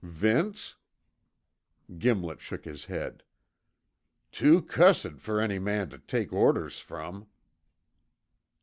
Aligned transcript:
"Vince?" 0.03 0.77
Gimlet 1.99 2.41
shook 2.41 2.65
his 2.65 2.85
head. 2.85 3.21
"Too 4.31 4.63
cussed 4.63 5.19
fer 5.19 5.39
any 5.39 5.59
man 5.59 5.91
tuh 5.91 5.99
take 5.99 6.33
orders 6.33 6.79
from." 6.79 7.27